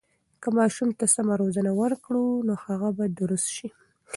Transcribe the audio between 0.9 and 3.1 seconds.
ته سمه روزنه ورکړو، نو هغه به